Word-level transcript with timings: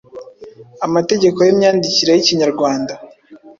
amategeko 0.85 1.39
y’imyandikire 1.41 2.11
y’ikinyarwanda. 2.13 2.93